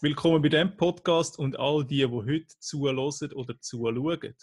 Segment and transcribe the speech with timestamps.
[0.00, 4.34] Willkommen bei dem Podcast und all die, die heute zuhören oder zuschauen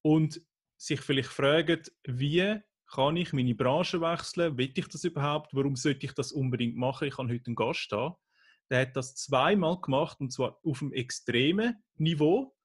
[0.00, 0.40] und
[0.78, 4.56] sich vielleicht fragen, wie kann ich meine Branche wechseln?
[4.56, 5.52] Will ich das überhaupt?
[5.52, 7.08] Warum sollte ich das unbedingt machen?
[7.08, 8.16] Ich habe heute einen Gast da,
[8.70, 12.56] der hat das zweimal gemacht und zwar auf einem extremen Niveau.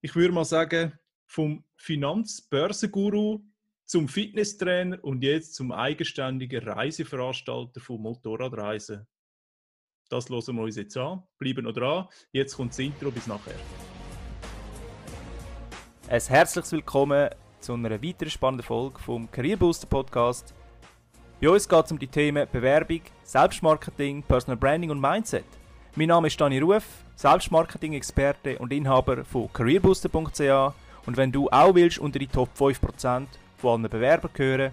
[0.00, 0.96] Ich würde mal sagen,
[1.26, 3.42] vom Finanzbörsenguru
[3.86, 9.08] zum Fitnesstrainer und jetzt zum eigenständigen Reiseveranstalter von Motorradreisen.
[10.10, 11.22] Das hören wir uns jetzt an.
[11.38, 12.08] Bleiben noch dran.
[12.32, 13.10] Jetzt kommt das Intro.
[13.10, 13.52] Bis nachher.
[16.08, 17.28] Ein herzliches Willkommen
[17.60, 20.54] zu einer weiteren spannenden Folge vom Career Booster Podcast.
[21.42, 25.44] Bei uns geht es um die Themen Bewerbung, Selbstmarketing, Personal Branding und Mindset.
[25.94, 26.84] Mein Name ist Dani Ruf,
[27.16, 33.26] Selbstmarketing-Experte und Inhaber von careerbooster.ch und wenn du auch willst unter die Top 5%
[33.58, 34.72] von allen Bewerbern gehören,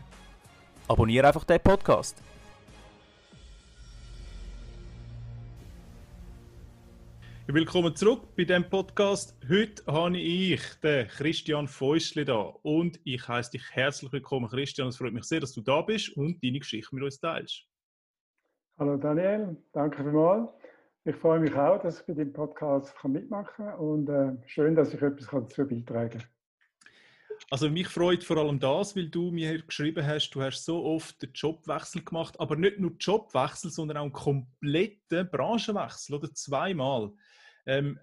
[0.88, 2.22] abonniere einfach den Podcast.
[7.48, 9.38] Willkommen zurück bei dem Podcast.
[9.48, 14.88] Heute habe ich den Christian Fäusli da und ich heiße dich herzlich willkommen, Christian.
[14.88, 17.68] Es freut mich sehr, dass du da bist und deine Geschichte mit uns teilst.
[18.80, 20.50] Hallo Daniel, danke vielmals.
[21.04, 24.92] Ich freue mich auch, dass ich bei dem Podcast mitmachen kann und äh, schön, dass
[24.92, 26.35] ich etwas dazu beitragen kann.
[27.50, 31.22] Also mich freut vor allem das, weil du mir geschrieben hast, du hast so oft
[31.22, 37.14] den Jobwechsel gemacht, aber nicht nur Jobwechsel, sondern auch einen kompletten Branchenwechsel oder zweimal.
[37.66, 38.00] Ähm,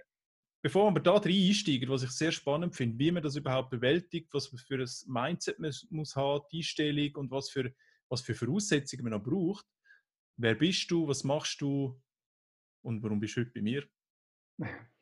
[0.63, 4.33] bevor wir da rein einsteigen, was ich sehr spannend finde, wie man das überhaupt bewältigt,
[4.33, 7.73] was man für ein Mindset man muss haben, die Einstellung und was für,
[8.09, 9.67] was für Voraussetzungen man noch braucht.
[10.37, 12.01] Wer bist du, was machst du
[12.83, 13.85] und warum bist du heute bei mir?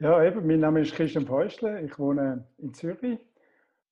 [0.00, 3.18] Ja, eben, mein Name ist Christian Fäustle, ich wohne in Zürich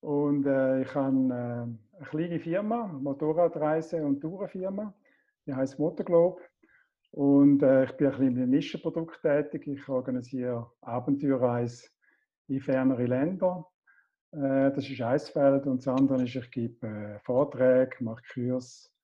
[0.06, 4.94] und äh, ich habe äh, eine kleine Firma, Motorradreise- und Tourenfirma,
[5.44, 6.42] die heißt Motorglobe.
[7.10, 9.66] Und äh, ich bin ein bisschen im Nischenprodukt tätig.
[9.66, 11.88] Ich organisiere Abenteuerreisen
[12.46, 13.66] in fernere Länder.
[14.30, 18.94] Äh, das ist Eisfeld und das andere ist, ich gebe äh, Vorträge, mache Kurs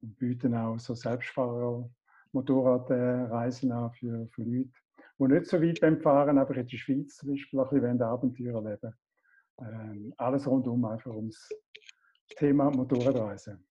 [0.00, 1.90] und biete auch so Selbstfahrer
[2.30, 4.70] Motorradreisen an für, für Leute,
[5.18, 8.94] die nicht so weit fahren, aber in der Schweiz zum Beispiel ein bisschen Abenteuer leben
[9.60, 11.48] ähm, alles rundum einfach ums
[12.36, 13.64] Thema Motorradreisen.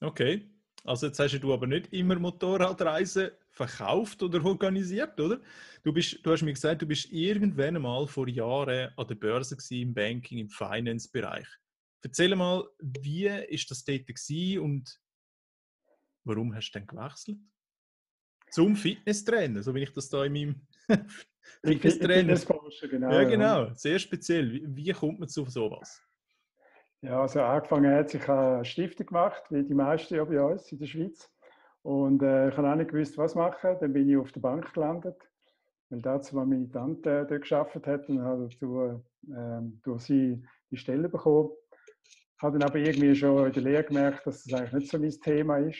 [0.00, 0.48] Okay,
[0.84, 5.40] also jetzt hast du aber nicht immer Motorradreisen verkauft oder organisiert, oder?
[5.82, 9.56] Du, bist, du hast mir gesagt, du bist irgendwann einmal vor Jahren an der Börse
[9.56, 11.46] gewesen, im Banking, im Finance-Bereich.
[12.02, 15.00] Erzähl mal, wie ist das dort gewesen und
[16.24, 17.38] warum hast du denn gewechselt?
[18.50, 20.54] Zum Fitnesstrainer, so wie ich das da in meinem
[21.64, 22.34] Fitnesstrainer.
[22.90, 23.70] Genau, ja, genau.
[23.74, 24.52] Sehr speziell.
[24.52, 26.02] Wie, wie, kommt man zu sowas?
[27.00, 30.78] Ja, also angefangen hat sich eine Stiftung gemacht, wie die meisten ja bei uns in
[30.78, 31.30] der Schweiz.
[31.82, 33.76] Und äh, ich habe auch nicht gewusst, was machen.
[33.80, 35.16] Dann bin ich auf der Bank gelandet,
[35.90, 40.76] weil dazu mal meine Tante dort gearbeitet hat und habe dazu, äh, durch sie die
[40.76, 41.50] Stelle bekommen.
[42.36, 44.98] Ich habe dann aber irgendwie schon in der Lehre gemerkt, dass das eigentlich nicht so
[44.98, 45.78] mein Thema ist.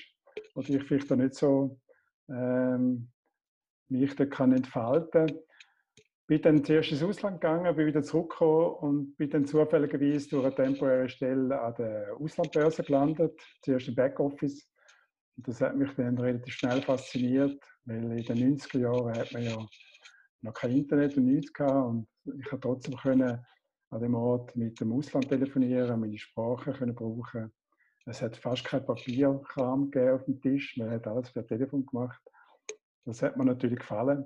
[0.54, 1.78] Oder ich vielleicht auch nicht so
[2.28, 3.10] ähm,
[3.88, 5.38] mich da kann entfalten kann
[6.28, 10.54] bin dann zuerst ins Ausland gegangen, bin wieder zurückgekommen und bin dann zufälligerweise durch eine
[10.54, 14.70] temporäre Stelle an der Auslandbörse gelandet, zuerst im Backoffice.
[15.36, 19.42] Und das hat mich dann relativ schnell fasziniert, weil in den 90er Jahren hat man
[19.42, 19.66] ja
[20.42, 23.42] noch kein Internet und nichts gehabt und ich konnte trotzdem können
[23.90, 27.50] an dem Ort mit dem Ausland telefonieren, meine Sprache können brauchen.
[28.08, 32.18] Es hat fast kein Papierkram gegeben auf dem Tisch, man hat alles per Telefon gemacht.
[33.04, 34.24] Das hat mir natürlich gefallen.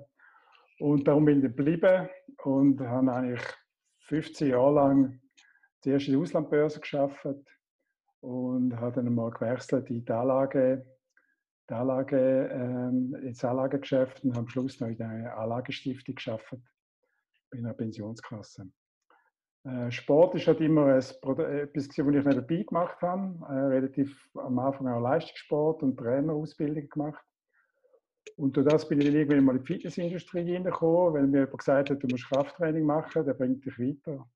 [0.79, 2.07] Und darum bin ich geblieben
[2.45, 3.43] und habe eigentlich
[4.07, 5.19] 15 Jahre lang
[5.83, 7.27] in der Auslandbörse geschafft
[8.21, 10.85] und habe dann mal gewechselt in die Anlage,
[11.69, 16.55] die Anlage ähm, ins Anlagegeschäft und habe am Schluss noch in der Anlagestiftung geschafft,
[17.51, 18.71] bei einer Pensionskasse.
[19.65, 23.39] Äh, Sport ist halt immer ein, etwas, was ich nebenbei gemacht habe.
[23.47, 27.23] Äh, relativ am Anfang auch Leistungssport und Trainerausbildung gemacht.
[28.35, 31.57] Und durch das bin ich dann irgendwann mal in die Fitnessindustrie reingekommen, weil mir jemand
[31.57, 34.27] gesagt hat, du musst Krafttraining machen, der bringt dich weiter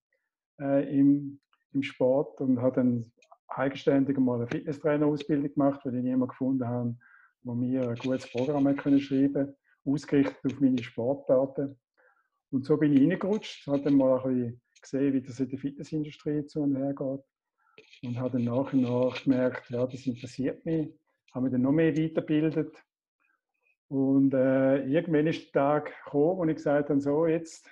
[0.59, 1.39] äh, im,
[1.73, 2.39] im Sport.
[2.39, 3.11] Und habe dann
[3.47, 6.95] eigenständig mal eine Fitnesstrainerausbildung gemacht, weil ich niemanden gefunden habe,
[7.43, 11.79] der mir ein gutes Programm können schreiben ausgerichtet auf meine Sportarten.
[12.51, 14.61] Und so bin ich reingerutscht, habe dann mal ein bisschen
[14.91, 17.23] gesehen, wie das in der Fitnessindustrie zu und her geht.
[18.03, 20.89] Und habe dann nach und nach gemerkt, ja, das interessiert mich.
[21.33, 22.75] Habe mich dann noch mehr weitergebildet
[23.89, 27.69] und äh, irgendwann ist der Tag gekommen, wo ich gesagt habe, so, jetzt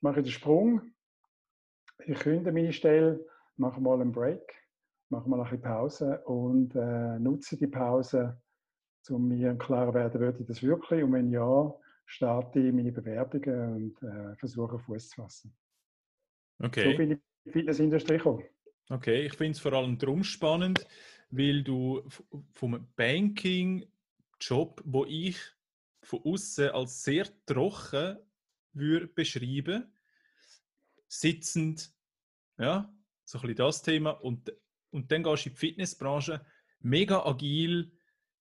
[0.00, 0.82] mache ich den Sprung.
[2.06, 3.24] Ich kündige meine Stelle,
[3.56, 4.42] mache mal einen Break,
[5.10, 8.40] mache mal ein bisschen Pause und äh, nutze die Pause,
[9.10, 11.02] um mir klar zu werden, würde ich das wirklich?
[11.04, 11.72] Und wenn ja,
[12.04, 15.56] starte ich meine Bewerbungen und äh, versuche Fuß zu fassen.
[16.60, 16.92] Okay.
[16.92, 18.44] So bin ich in die Fitnessindustrie gekommen.
[18.90, 20.86] Okay, ich finde es vor allem darum spannend,
[21.30, 22.02] weil du
[22.52, 25.36] vom Banking-Job, wo ich
[26.02, 28.16] von außen als sehr trocken
[28.72, 29.92] würde beschreiben,
[31.06, 31.92] sitzend,
[32.58, 32.92] ja,
[33.24, 34.52] so ein bisschen das Thema, und,
[34.90, 36.44] und dann gehst du in die Fitnessbranche,
[36.80, 37.92] mega agil,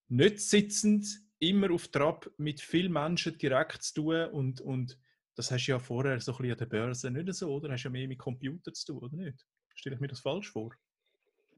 [0.08, 1.08] nicht sitzend,
[1.40, 4.98] immer auf Trab, mit vielen Menschen direkt zu tun und, und
[5.38, 7.72] das hast du ja vorher so ein bisschen an der Börse nicht so, oder?
[7.72, 9.46] Hast du ja mehr mit Computer zu tun, oder nicht?
[9.76, 10.72] Stelle ich mir das falsch vor?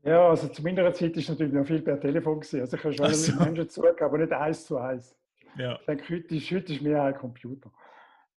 [0.04, 2.42] Ja, also zu meiner Zeit war es natürlich noch viel per Telefon.
[2.42, 2.60] Gewesen.
[2.60, 3.32] Also ich habe schon so.
[3.32, 5.16] mit Menschen zugegeben, aber nicht eins zu eins.
[5.58, 5.80] Ja.
[5.80, 7.72] Ich denke, heute ist, heute ist mehr ein Computer.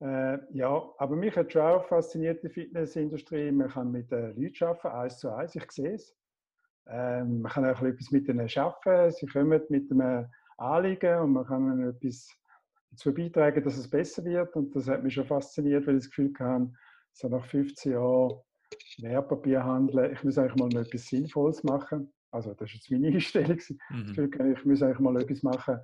[0.00, 3.50] Äh, ja, aber mich hat schon auch fasziniert die Fitnessindustrie.
[3.50, 5.56] Man kann mit den Leuten arbeiten, eins zu eins.
[5.56, 6.16] Ich sehe es.
[6.86, 9.10] Ähm, man kann auch etwas mit ihnen arbeiten.
[9.12, 12.28] Sie kommen mit einem Anliegen und man kann etwas
[12.92, 14.54] dazu beitragen, dass es besser wird.
[14.54, 16.72] Und das hat mich schon fasziniert, weil ich das Gefühl hatte,
[17.12, 18.38] so nach 15 Jahren
[18.98, 22.12] Wertpapierhandel, ich muss eigentlich mal etwas Sinnvolles machen.
[22.30, 23.58] Also das ist jetzt meine Einstellung.
[23.90, 24.54] Mhm.
[24.56, 25.78] Ich muss eigentlich mal etwas machen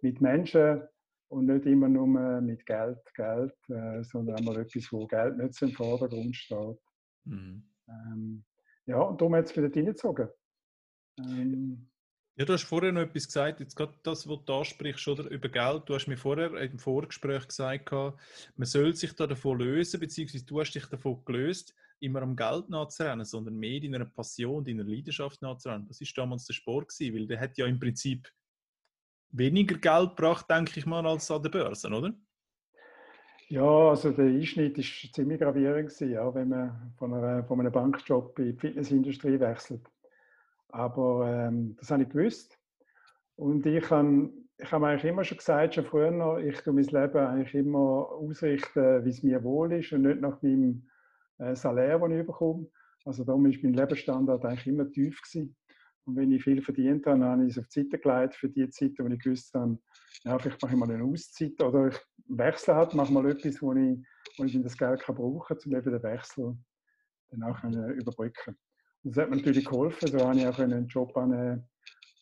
[0.00, 0.82] mit Menschen
[1.28, 2.06] und nicht immer nur
[2.40, 6.78] mit Geld, Geld, äh, sondern auch mal etwas, wo Geld nicht so im Vordergrund steht.
[7.24, 7.68] Mhm.
[7.88, 8.44] Ähm,
[8.86, 10.28] ja, und darum hat es wieder reingezogen.
[11.20, 11.88] Ähm,
[12.36, 15.48] ja, du hast vorher noch etwas gesagt, jetzt gerade das, was du ansprichst, oder, über
[15.48, 15.82] Geld.
[15.86, 20.60] Du hast mir vorher im Vorgespräch gesagt, man soll sich da davon lösen, beziehungsweise du
[20.60, 25.86] hast dich davon gelöst, immer am Geld nachzurennen, sondern mehr deiner Passion, deiner Leidenschaft nachzurennen.
[25.86, 28.28] Das war damals der Sport, gewesen, weil der hat ja im Prinzip
[29.30, 32.12] weniger Geld gebracht, denke ich mal, als an der Börse, oder?
[33.48, 37.70] Ja, also der Einschnitt ist ziemlich gravierend gewesen, ja, wenn man von, einer, von einem
[37.70, 39.88] Bankjob in die Fitnessindustrie wechselt.
[40.74, 42.58] Aber ähm, das habe ich gewusst.
[43.36, 46.84] Und ich habe, ich habe eigentlich immer schon gesagt, schon früher noch, ich tue mein
[46.84, 50.88] Leben eigentlich immer ausrichten, wie es mir wohl ist und nicht nach meinem
[51.38, 52.66] äh, Salär, den ich bekomme.
[53.04, 55.56] Also darum ist mein Lebensstandard eigentlich immer tief gewesen.
[56.06, 58.68] Und wenn ich viel verdient habe, habe ich es auf die Seite gelegt für die
[58.68, 59.78] Zeit, wo ich gewusst habe,
[60.24, 63.72] ja, vielleicht mache ich mal eine Auszeit oder ich wechsle halt, mache mal etwas, wo
[63.74, 64.04] ich,
[64.38, 66.56] wo ich das Geld kann brauchen kann, um eben den Wechsel
[67.30, 68.56] dann auch überbrücken
[69.06, 70.08] Das hat mir natürlich geholfen.
[70.08, 71.68] So habe ich auch einen Job annehmen,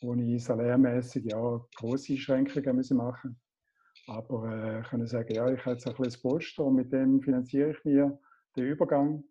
[0.00, 3.40] wo ich salärmäßig ja, grosse Einschränkungen müssen machen
[4.08, 7.70] Aber äh, kann sagen, ja, ich habe jetzt ein bisschen Polster und mit dem finanziere
[7.70, 8.18] ich mir
[8.56, 9.22] den Übergang.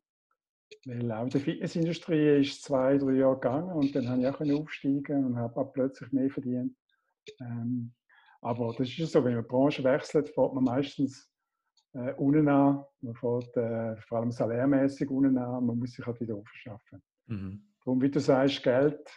[0.86, 5.26] Weil auch die Fitnessindustrie ist zwei, drei Jahre gegangen und dann habe ich auch aufsteigen
[5.26, 6.74] und habe plötzlich mehr verdient.
[7.42, 7.92] Ähm,
[8.40, 11.30] aber das ist so, wenn man Branche wechselt, fährt man meistens
[11.92, 12.86] äh, unten an.
[13.02, 15.66] Man fährt äh, vor allem salärmäßig unten an.
[15.66, 17.04] Man muss sich halt wieder aufschaffen.
[17.28, 17.64] Mhm.
[17.84, 19.10] Darum, wie du sagst, Geld,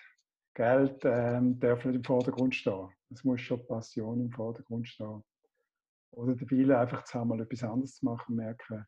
[0.54, 2.88] Geld ähm, darf nicht im Vordergrund stehen.
[3.10, 5.22] Es muss schon Passion im Vordergrund stehen.
[6.12, 8.86] Oder der Wille, einfach zu haben, mal etwas anderes zu machen, merken,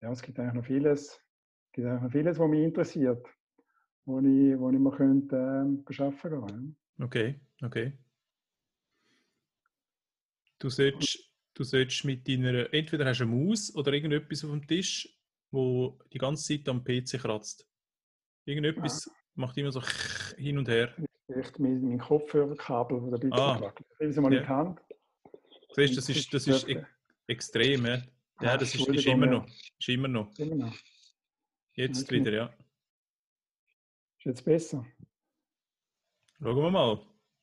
[0.00, 3.26] ja, es gibt eigentlich noch vieles, es gibt eigentlich noch vieles, was mich interessiert,
[4.04, 6.76] wo ich, wo ich mal könnte, äh, arbeiten gehen.
[7.00, 7.92] Okay, okay.
[10.60, 14.66] Du solltest, du solltest mit deiner, entweder hast du eine Maus oder irgendetwas auf dem
[14.66, 15.08] Tisch,
[15.50, 17.67] wo die ganze Zeit am PC kratzt.
[18.48, 19.12] Irgendetwas ja.
[19.34, 19.82] macht immer so
[20.38, 20.94] hin und her.
[21.28, 23.56] Echt mein, mein Kopfhörerkabel, das ein bisschen ah.
[23.58, 24.38] Ich habe es mal ja.
[24.38, 24.80] in die Hand.
[25.74, 26.82] Siehst, das ist, das ist e
[27.26, 28.02] extrem, ja.
[28.40, 29.46] Ja, das ist, ist, immer noch.
[29.78, 30.32] Ist immer noch.
[30.38, 30.74] Immer noch.
[31.74, 32.20] Jetzt okay.
[32.20, 32.46] wieder, ja.
[34.16, 34.86] Ist jetzt besser?
[36.40, 37.02] Schauen wir mal.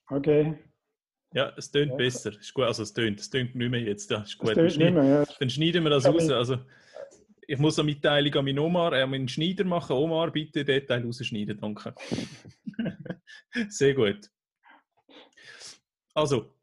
[0.09, 0.57] Okay.
[1.33, 1.97] Ja, es tönt ja.
[1.97, 2.31] besser.
[2.31, 2.63] Ist gut.
[2.63, 4.09] Also es tönt, es tönt nicht mehr jetzt.
[4.09, 4.57] Ja, ist gut.
[4.57, 5.25] Dann, schneid, mehr, ja.
[5.39, 6.29] dann, schneiden wir das raus.
[6.31, 6.57] Also,
[7.47, 9.95] ich muss eine Mitteilung an meinen Omar, er muss einen Schneider machen.
[9.95, 11.93] Omar, bitte den Teil rausschneiden, danke.
[13.69, 14.29] Sehr gut.
[16.13, 16.55] Also,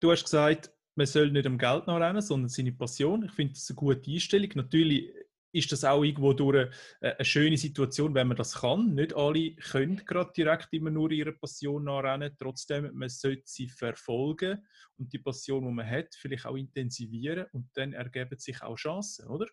[0.00, 3.24] du hast gesagt, man soll nicht am Geld nachrennen, sondern seine Passion.
[3.24, 4.50] Ich finde das eine gute Einstellung.
[4.54, 5.12] Natürlich
[5.52, 8.94] ist das auch irgendwo durch eine, eine, schöne Situation, wenn man das kann.
[8.94, 12.36] Nicht alle können gerade direkt immer nur ihrer Passion nachrennen.
[12.38, 14.64] Trotzdem, man sollte sie verfolgen
[14.96, 19.26] und die Passion, die man hat, vielleicht auch intensivieren und dann ergeben sich auch Chancen,
[19.26, 19.46] oder?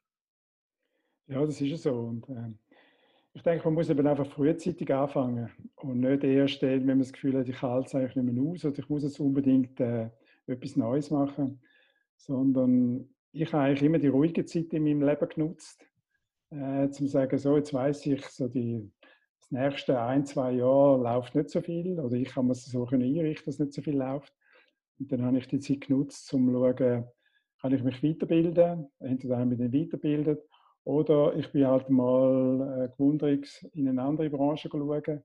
[1.27, 1.91] Ja, das ist so.
[1.93, 2.51] Und, äh,
[3.33, 7.37] ich denke, man muss eben einfach frühzeitig anfangen und nicht erst, wenn man das Gefühl
[7.37, 10.09] hat, ich halte es eigentlich nicht mehr aus oder ich muss jetzt unbedingt äh,
[10.47, 11.61] etwas Neues machen,
[12.15, 15.85] sondern ich habe eigentlich immer die ruhige Zeit in meinem Leben genutzt,
[16.49, 18.89] äh, zum sagen, so, jetzt weiß ich, so die,
[19.39, 23.45] das nächste ein, zwei Jahre läuft nicht so viel oder ich kann mir so einrichten,
[23.45, 24.33] dass nicht so viel läuft.
[24.99, 27.05] Und dann habe ich die Zeit genutzt, um zu schauen,
[27.61, 30.41] kann ich mich weiterbilden, entweder habe ich mich weiterbildet
[30.87, 35.21] oder ich bin halt mal äh, gewundert in eine andere Branche schauen,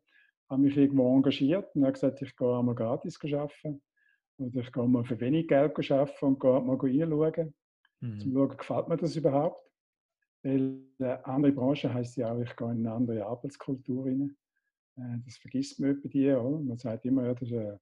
[0.48, 3.80] habe mich irgendwo engagiert und habe gesagt, ich gehe einmal gratis arbeiten.
[4.38, 7.54] Oder ich gehe mal für wenig Geld arbeiten und gehe mal reinschauen.
[8.00, 8.18] mhm.
[8.18, 9.70] zum schauen, gefällt mir das überhaupt?
[10.42, 14.36] Weil eine andere Branche heisst ja auch, ich gehe in eine andere Arbeitskultur rein.
[14.96, 16.42] Äh, das vergisst man bei dir.
[16.42, 16.58] Oder?
[16.58, 17.78] Man sagt immer, ja, das, äh,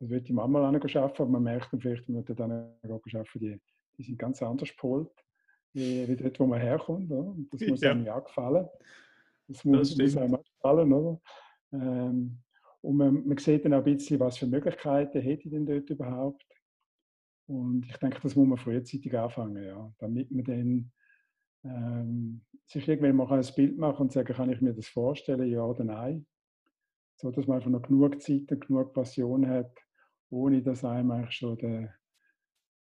[0.00, 2.50] das wird die Mama arbeiten, aber man merkt dann vielleicht, wenn man dann
[2.82, 3.60] arbeiten, die,
[3.96, 5.12] die sind ganz anders gepolt,
[5.72, 7.10] wie, wie dort, wo man herkommt.
[7.10, 7.30] Oder?
[7.30, 7.92] Und das muss ja.
[7.92, 8.68] einem ja gefallen.
[9.48, 10.92] Das muss, das muss einem auch gefallen.
[10.92, 11.20] Oder?
[11.72, 12.38] Ähm,
[12.82, 15.90] und man, man sieht dann auch ein bisschen, was für Möglichkeiten hätte ich denn dort
[15.90, 16.46] überhaupt.
[17.46, 20.92] Und ich denke, das muss man frühzeitig anfangen, ja, damit man dann
[21.64, 25.62] ähm, sich irgendwann mal ein Bild machen und sagen, kann ich mir das vorstellen, ja
[25.62, 26.26] oder nein.
[27.16, 29.76] So dass man einfach noch genug Zeit und genug Passion hat,
[30.30, 31.94] ohne dass einem eigentlich schon der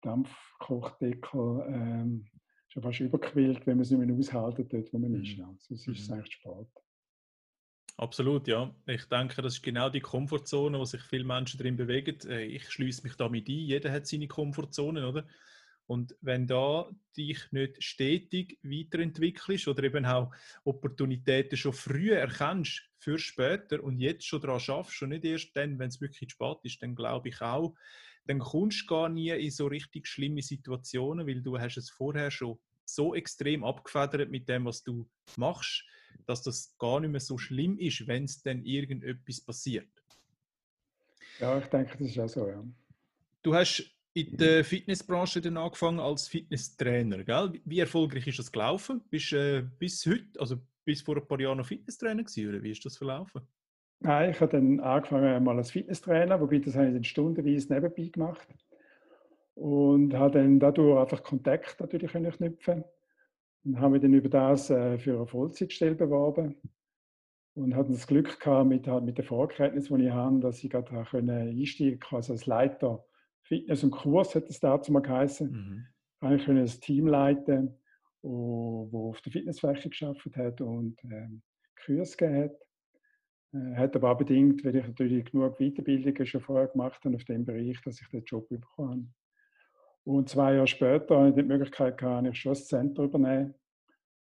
[0.03, 2.27] Dampfkochdeckel ähm,
[2.69, 5.23] schon fast überquillt, wenn man es nicht mehr aushalten dort, wo man mhm.
[5.23, 5.37] ist.
[5.37, 5.55] Ja.
[5.59, 6.15] Sonst ist es mhm.
[6.15, 6.69] eigentlich spät.
[7.97, 8.73] Absolut, ja.
[8.87, 12.17] Ich denke, das ist genau die Komfortzone, wo sich viele Menschen drin bewegen.
[12.29, 13.55] Äh, ich schließe mich damit ein.
[13.55, 15.27] Jeder hat seine Komfortzone, oder?
[15.89, 20.31] Und wenn da dich nicht stetig weiterentwickelst oder eben auch
[20.65, 25.79] Opportunitäten schon früher erkennst für später und jetzt schon daran schaffst und nicht erst dann,
[25.79, 27.75] wenn es wirklich spät ist, dann glaube ich auch,
[28.29, 32.31] dann kommst du gar nie in so richtig schlimme Situationen, weil du hast es vorher
[32.31, 35.85] schon so extrem abgefedert mit dem, was du machst,
[36.27, 39.89] dass das gar nicht mehr so schlimm ist, wenn es dann irgendetwas passiert.
[41.41, 42.63] Ja, ich denke, das ist auch so, ja.
[43.43, 47.61] Du hast in der Fitnessbranche dann angefangen als Fitnesstrainer, gell?
[47.65, 49.03] Wie erfolgreich ist das gelaufen?
[49.09, 52.63] Bist du äh, bis heute, also bis vor ein paar Jahren noch Fitnesstrainer gewesen, oder
[52.63, 53.41] wie ist das verlaufen?
[54.01, 58.09] Nein, ich habe dann angefangen mal als Fitnesstrainer, wobei das habe ich dann stundenweise nebenbei
[58.09, 58.49] gemacht
[59.55, 62.85] und habe dann dadurch einfach Kontakt natürlich können knüpfen
[63.65, 66.55] und habe mich dann über das äh, für eine Vollzeitstelle beworben
[67.55, 70.97] und hatte das Glück gehabt mit, mit den Vorkenntnissen, die ich habe, dass ich gerade
[70.97, 73.05] einsteigen konnte also als Leiter
[73.43, 75.51] Fitness und Kurs, hat es dazu mal geheißen.
[75.51, 75.87] Mhm.
[76.37, 77.75] Ich konnte ein Team leiten,
[78.23, 81.43] das auf der Fitnessfläche geschafft hat und ähm,
[81.85, 82.68] Kurs gegeben hat.
[83.53, 87.25] Äh, hat aber auch bedingt, weil ich natürlich genug Weiterbildungen schon vorher gemacht habe auf
[87.25, 89.07] dem Bereich, dass ich den Job bekommen habe.
[90.05, 93.55] Und zwei Jahre später hatte ich die Möglichkeit, gehabt, ich schon das Zentrum übernehmen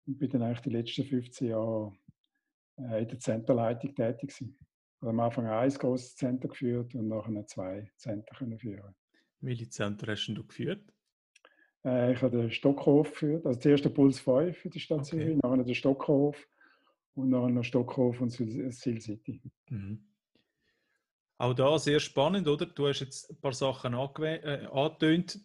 [0.07, 1.93] und bin dann eigentlich die letzten 15 Jahre
[2.79, 4.59] äh, in der Zenterleitung tätig gewesen.
[5.01, 8.95] Also am Anfang ein großes Zentrum geführt und nachher zwei Zentren können führen.
[9.41, 10.85] Welche Zentren hast du geführt?
[11.85, 15.09] Äh, ich habe den Stockhof geführt, also zuerst den Puls 5 für die Stadt okay.
[15.09, 16.49] Zürich, nachher den Stockhof
[17.15, 19.41] und nachher noch Stockhof und Sil City.
[19.69, 20.05] Mhm.
[21.39, 22.67] Auch da sehr spannend, oder?
[22.67, 25.41] Du hast jetzt ein paar Sachen äh, angetönt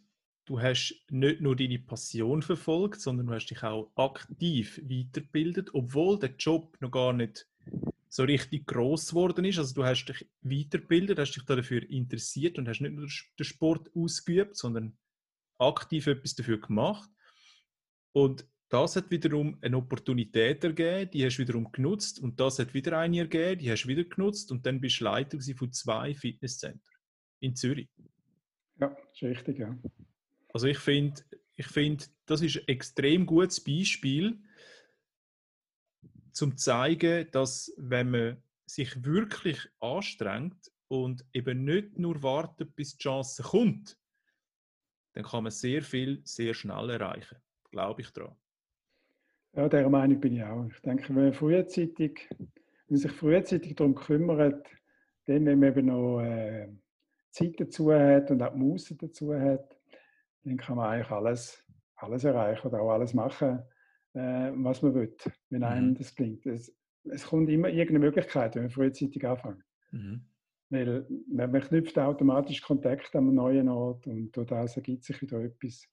[0.48, 6.18] du hast nicht nur deine Passion verfolgt, sondern du hast dich auch aktiv weitergebildet, obwohl
[6.18, 7.48] der Job noch gar nicht
[8.10, 9.60] so richtig groß geworden ist.
[9.60, 13.08] Also du hast dich weitergebildet, hast dich dafür interessiert und hast nicht nur
[13.38, 14.98] den Sport ausgeübt, sondern
[15.60, 17.10] aktiv etwas dafür gemacht.
[18.14, 22.74] Und das hat wiederum eine Opportunität ergeben, die hast du wiederum genutzt und das hat
[22.74, 26.14] wieder eine ergeben, die hast du wieder genutzt und dann bist du Leiter von zwei
[26.14, 26.82] Fitnesszentren
[27.40, 27.90] in Zürich.
[28.80, 29.78] Ja, das ist richtig, ja.
[30.54, 31.22] Also ich finde,
[31.56, 34.38] ich find, das ist ein extrem gutes Beispiel,
[36.34, 43.04] zum zeigen, dass wenn man sich wirklich anstrengt und eben nicht nur wartet, bis die
[43.04, 43.98] Chance kommt,
[45.14, 47.38] dann kann man sehr viel sehr schnell erreichen.
[47.72, 48.36] Glaube ich daran.
[49.58, 50.68] Ja, der Meinung bin ich auch.
[50.68, 52.48] Ich denke, wenn man frühzeitig, wenn
[52.90, 54.68] man sich frühzeitig darum kümmert,
[55.26, 56.68] dann, wenn man eben noch äh,
[57.32, 59.76] Zeit dazu hat und auch Muße dazu hat,
[60.44, 63.64] dann kann man eigentlich alles, alles erreichen oder auch alles machen,
[64.14, 65.16] äh, was man will,
[65.50, 65.96] wenn einem mhm.
[65.96, 66.46] das klingt.
[66.46, 66.72] Es,
[67.06, 69.64] es kommt immer irgendeine Möglichkeit, wenn man frühzeitig anfängt.
[69.90, 70.22] Mhm.
[70.70, 75.42] Weil man knüpft automatisch Kontakt an einem neuen Ort und durch das ergibt sich wieder
[75.42, 75.90] etwas.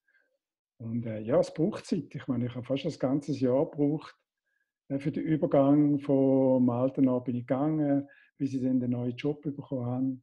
[0.85, 2.15] Und äh, ja, es braucht Zeit.
[2.15, 4.15] Ich meine, ich habe fast ein ganzes Jahr gebraucht
[4.89, 9.17] äh, für den Übergang vom alten Ort bin ich gegangen, bis ich dann den neuen
[9.17, 10.19] Job bekommen habe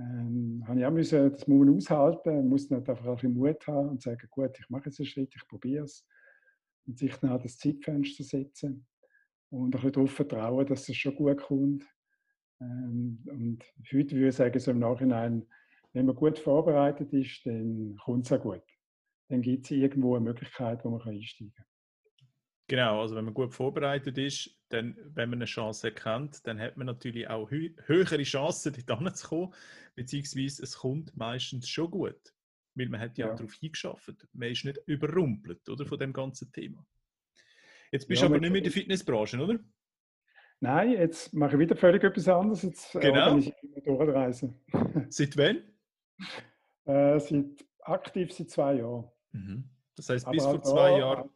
[0.00, 3.66] ähm, habe ich auch müssen, das muss man aushalten, muss nicht einfach ein bisschen Mut
[3.66, 6.06] haben und sagen, gut, ich mache jetzt einen Schritt, ich probiere es.
[6.86, 8.86] Und sich dann auch das Zeitfenster setzen
[9.50, 11.84] und ein bisschen darauf vertrauen, dass es schon gut kommt.
[12.60, 15.46] Ähm, und heute würde ich sagen, so im Nachhinein,
[15.92, 18.62] wenn man gut vorbereitet ist, dann kommt es auch gut.
[19.28, 21.66] Dann gibt es irgendwo eine Möglichkeit, wo man einsteigen kann.
[22.68, 26.76] Genau, also wenn man gut vorbereitet ist, dann, wenn man eine Chance erkennt, dann hat
[26.76, 29.54] man natürlich auch hö höhere Chancen, dort hinzukommen,
[29.94, 32.34] beziehungsweise es kommt meistens schon gut,
[32.74, 33.34] weil man hat ja, ja.
[33.34, 34.28] darauf hingeschafft.
[34.34, 36.86] Man ist nicht überrumpelt oder, von dem ganzen Thema.
[37.90, 39.58] Jetzt bist du ja, aber nicht mehr in der Fitnessbranche, oder?
[40.60, 42.62] Nein, jetzt mache ich wieder völlig etwas anderes.
[42.62, 43.38] Jetzt äh, genau.
[43.38, 43.54] ich
[43.84, 44.54] Durchreise.
[45.08, 45.62] Seit wann?
[46.84, 49.10] Äh, seit, aktiv seit zwei Jahren.
[49.38, 49.70] Mhm.
[49.96, 51.30] Das heißt, bis vor zwei da, Jahren.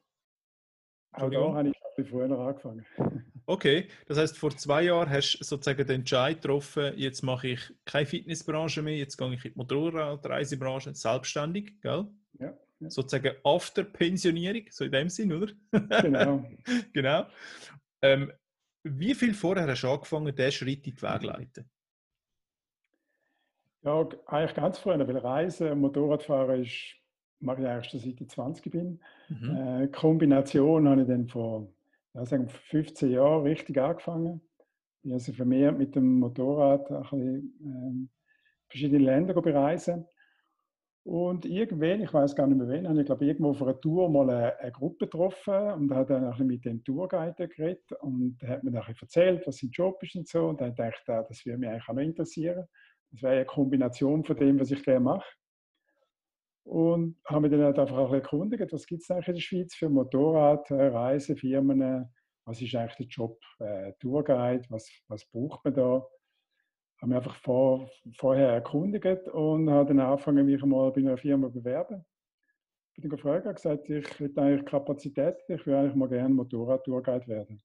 [1.12, 2.84] Auch da habe ich bisschen früher angefangen.
[3.44, 7.60] Okay, das heißt, vor zwei Jahren hast du sozusagen den Entscheid getroffen, jetzt mache ich
[7.84, 12.06] keine Fitnessbranche mehr, jetzt gehe ich in die Motorradreisebranche, selbstständig, gell?
[12.38, 12.90] Ja, ja.
[12.90, 15.52] Sozusagen after Pensionierung, so in dem Sinn, oder?
[16.02, 16.44] Genau.
[16.92, 17.26] genau.
[18.00, 18.32] Ähm,
[18.84, 21.70] wie viel vorher hast du angefangen, diesen Schritt in die Wege zu leiten?
[23.82, 26.94] Ja, eigentlich ganz früh, weil Reisen, Motorradfahren ist,
[27.42, 29.00] mache ich eigentlich schon seit ich 20 bin.
[29.28, 29.56] Mhm.
[29.56, 31.68] Äh, Kombination habe ich dann vor
[32.14, 34.40] ja, sagen 15 Jahren richtig angefangen.
[35.02, 38.10] Ich habe also vermehrt mit dem Motorrad ein bisschen, ähm,
[38.68, 40.06] verschiedene Länder bereisen.
[41.04, 44.08] Und irgendwann, ich weiß gar nicht mehr wen, habe ich glaube irgendwo auf einer Tour
[44.08, 48.38] mal eine, eine Gruppe getroffen und habe dann ein bisschen mit dem Tourguide geredet und
[48.40, 50.46] der hat mir dann ein bisschen erzählt, was sein Job ist und so.
[50.46, 52.66] Und dann dachte ich, das würde mich eigentlich auch noch interessieren.
[53.10, 55.26] Das wäre eine Kombination von dem, was ich gerne mache.
[56.64, 59.74] Und habe mich dann halt einfach auch erkundigt, was gibt es eigentlich in der Schweiz
[59.74, 62.08] für Motorradreisefirmen,
[62.44, 66.06] was ist eigentlich der Job äh, Tourguide, was, was braucht man da?
[67.00, 71.48] Habe mich einfach vor, vorher erkundigt und habe dann angefangen, mich mal bei einer Firma
[71.48, 72.04] zu bewerben.
[72.94, 77.26] Ich bin gefragt und gesagt, ich hätte eigentlich Kapazität, ich würde eigentlich mal gerne Motorrad-Tourguide
[77.26, 77.62] werden.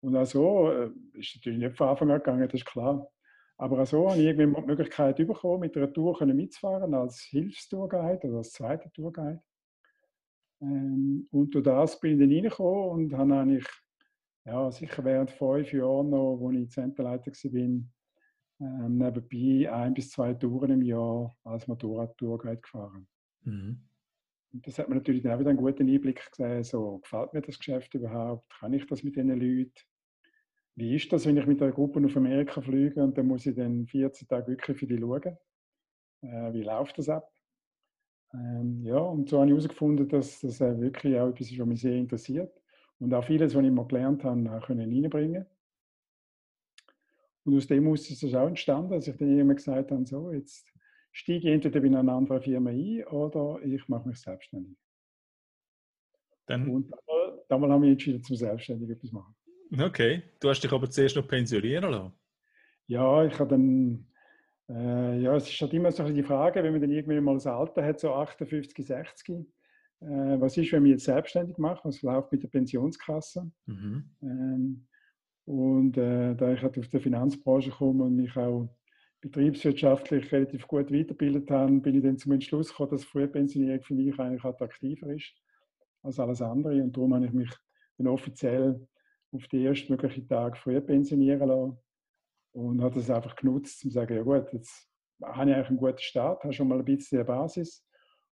[0.00, 3.08] Und auch so äh, ist natürlich nicht von Anfang an gegangen, das ist klar.
[3.58, 8.28] Aber auch so habe ich irgendwie die Möglichkeit bekommen, mit einer Tour mitzufahren als Hilfstourguide
[8.28, 9.42] oder als zweiter Tourguide.
[10.60, 13.66] Ähm, und durch das bin ich dann reingekommen und habe eigentlich
[14.44, 17.60] ja, sicher während fünf Jahren noch, als ich Zenterleiter war,
[18.58, 23.08] ähm, nebenbei ein bis zwei Touren im Jahr als Motorrad-Tourguide gefahren.
[23.42, 23.80] Mhm.
[24.52, 27.42] Und das hat mir natürlich dann auch wieder einen guten Einblick gesehen, so gefällt mir
[27.42, 29.72] das Geschäft überhaupt, kann ich das mit diesen Leuten,
[30.76, 33.56] wie ist das, wenn ich mit einer Gruppe auf Amerika fliege und dann muss ich
[33.56, 35.36] dann 14 Tage wirklich für die schauen?
[36.22, 37.32] Äh, wie läuft das ab?
[38.34, 41.66] Ähm, ja, und so habe ich herausgefunden, dass das äh, wirklich auch etwas ist, was
[41.66, 42.52] mich sehr interessiert.
[42.98, 45.46] Und auch vieles, was ich mal gelernt habe, auch können reinbringen
[47.44, 50.70] Und aus dem muss es auch entstanden, dass ich dann irgendwann gesagt habe, so, jetzt
[51.12, 54.76] steige ich entweder in eine andere Firma ein oder ich mache mich selbstständig.
[56.46, 59.35] Dann und damals, damals habe ich entschieden, zum Selbstständigen etwas machen.
[59.72, 62.12] Okay, du hast dich aber zuerst noch pensionieren lassen.
[62.86, 64.06] Ja, ich habe dann,
[64.68, 67.46] äh, ja, es ist halt immer so die Frage, wenn man dann irgendwie mal das
[67.46, 69.38] Alter hat, so 58, 60,
[70.00, 73.50] äh, was ist, wenn man jetzt selbstständig macht, was läuft mit der Pensionskasse?
[73.66, 74.10] Mhm.
[74.22, 74.86] Ähm,
[75.46, 78.68] und äh, da ich halt aus der Finanzbranche komme und mich auch
[79.20, 84.18] betriebswirtschaftlich relativ gut weitergebildet habe, bin ich dann zum Entschluss gekommen, dass Frühpensionierung für mich
[84.18, 85.34] eigentlich attraktiver ist
[86.02, 86.82] als alles andere.
[86.82, 87.50] Und darum habe ich mich
[87.98, 88.86] dann offiziell
[89.32, 91.78] auf den ersten möglichen Tag früh pensionieren lassen
[92.52, 94.88] und habe das einfach genutzt, um zu sagen, ja gut, jetzt
[95.22, 97.84] habe ich eigentlich einen guten Start, habe schon mal ein bisschen eine Basis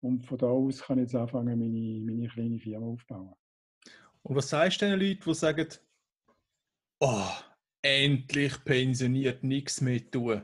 [0.00, 3.34] und von da aus kann ich jetzt anfangen, meine, meine kleine Firma aufzubauen.
[4.22, 5.68] Und was sagst du den Leuten, die sagen,
[7.00, 7.30] oh,
[7.82, 10.42] endlich pensioniert, nichts mehr tun?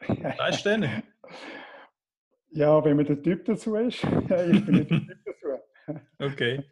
[0.00, 1.02] Weißt du denen?
[2.56, 4.04] Ja, wenn man der Typ dazu ist.
[4.04, 6.00] ich bin nicht der Typ dazu.
[6.20, 6.62] Okay.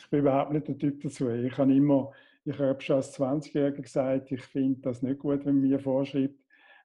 [0.00, 1.28] Ich bin überhaupt nicht der Typ dazu.
[1.28, 2.12] Ich habe immer
[2.44, 6.38] ich habe schon als 20-Jähriger gesagt, ich finde das nicht gut, wenn man mir vorschreibt,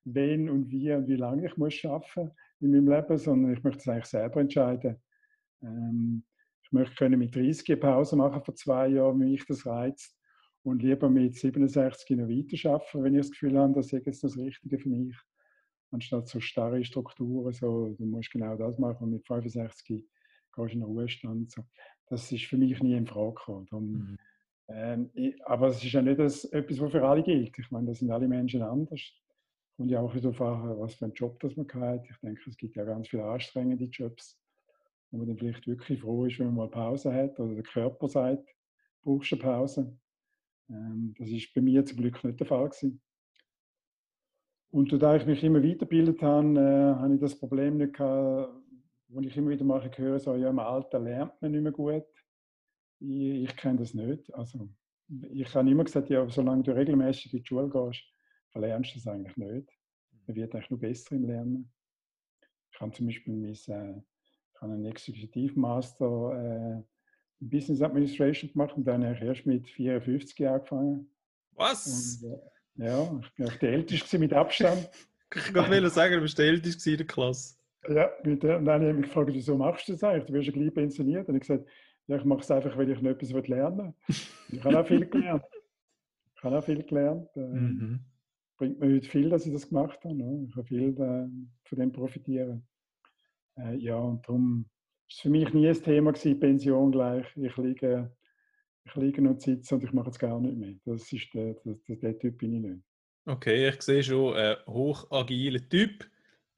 [0.04, 3.80] wen und wie und wie lange ich muss arbeiten in meinem Leben, sondern ich möchte
[3.80, 4.98] es eigentlich selber entscheiden.
[5.62, 6.24] Ähm,
[6.63, 10.17] ich möchte können mit 30 eine Pause machen vor zwei Jahren, wenn mich das reizt
[10.63, 14.24] und lieber mit 67 noch weiter arbeiten, wenn ich das Gefühl habe, das ist jetzt
[14.24, 15.15] das Richtige für mich.
[15.91, 20.06] Anstatt so starre Strukturen, so, du musst genau das machen und mit 65 gehst
[20.56, 21.52] du in den Ruhestand.
[21.52, 21.63] So.
[22.08, 23.65] Das ist für mich nie in Frage gekommen.
[23.70, 24.17] Darum, mhm.
[24.69, 27.58] Ähm, ich, aber es ist ja nicht das, etwas, was für alle gilt.
[27.58, 29.01] Ich meine, da sind alle Menschen anders.
[29.77, 32.06] Und ja auch darauf an, was für einen Job das man hat.
[32.10, 34.39] Ich denke, es gibt ja ganz viele anstrengende Jobs,
[35.12, 38.08] wo man dann vielleicht wirklich froh ist, wenn man mal Pause hat oder der Körper
[38.08, 38.49] sagt,
[39.03, 39.97] brauchst du eine Pause.
[40.69, 43.01] Ähm, das ist bei mir zum Glück nicht der Fall gewesen.
[44.71, 48.53] Und da ich mich immer weitergebildet habe, äh, habe ich das Problem nicht gehabt,
[49.10, 52.03] wo ich immer wieder mal höre, so, ja, im Alter lernt man nicht mehr gut.
[52.99, 54.33] Ich, ich kenne das nicht.
[54.33, 54.69] Also,
[55.31, 58.03] ich habe immer gesagt, ja, solange du regelmäßig in die Schule gehst,
[58.51, 59.69] verlernst du das eigentlich nicht.
[60.25, 61.71] Man wird eigentlich nur besser im Lernen.
[62.71, 66.83] Ich habe zum Beispiel mein, äh, ich habe einen Exekutivmaster äh,
[67.39, 71.12] in Business Administration gemacht und dann habe ich erst mit 54 Jahren angefangen.
[71.53, 72.21] Was?
[72.21, 74.89] Und, äh, ja, ich bin auch der Älteste mit Abstand.
[75.36, 77.55] ich wollte sagen, du bist der Älteste in der Klasse.
[77.89, 80.25] Ja, und dann habe ich mich gefragt, wieso machst du das eigentlich?
[80.25, 81.27] Du wirst ja gleich pensioniert.
[81.29, 81.67] Und ich gesagt,
[82.08, 84.15] ja, ich mache es einfach, weil ich noch etwas lernen will.
[84.50, 85.43] Ich habe auch viel gelernt.
[86.36, 87.30] Ich habe auch viel gelernt.
[87.36, 88.00] Äh, mhm.
[88.58, 90.15] Bringt mir heute viel, dass ich das gemacht habe.
[90.15, 90.48] Ne?
[90.50, 91.28] Ich habe viel äh,
[91.67, 92.65] von dem profitieren.
[93.58, 94.65] Äh, ja, und darum
[95.10, 97.26] ist für mich nie ein Thema gewesen, Pension gleich.
[97.36, 98.12] Ich liege,
[98.86, 100.76] ich liege und sitze und ich mache es gar nicht mehr.
[100.86, 102.84] Das ist der, der, der Typ bin ich nicht.
[103.26, 106.10] Okay, ich sehe schon einen hochagilen Typ.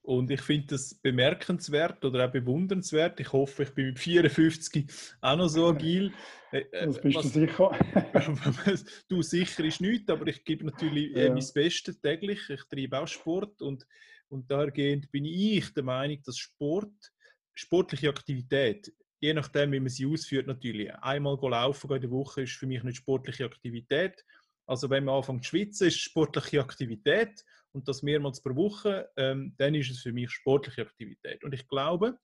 [0.10, 3.19] Und ich finde das bemerkenswert oder auch bewundernswert.
[3.19, 4.88] Ich hoffe, ich bin mit 54
[5.22, 6.12] auch noch so agil.
[6.52, 8.84] Äh, äh, das bist was, du sicher.
[9.08, 11.32] du sicher ist nichts, aber ich gebe natürlich äh, ja.
[11.32, 12.39] mein Bestes täglich.
[12.50, 13.86] Ich treibe auch Sport und,
[14.30, 17.12] und dahergehend bin ich der Meinung, dass Sport,
[17.54, 20.91] sportliche Aktivität, je nachdem, wie man sie ausführt, natürlich.
[20.91, 24.26] Einmal laufen in der Woche ist für mich nicht sportliche Aktivität.
[24.69, 29.55] Also wenn man anfängt zu schwitzen, ist sportliche Aktivität und das mehrmals pro Woche, ähm,
[29.58, 31.43] dann ist es für mich sportliche Aktivität.
[31.43, 32.19] Und ich glaube,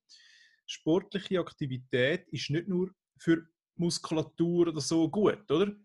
[0.68, 5.76] sportliche Aktivität ist nicht nur für Muskulatur oder so gut, oder?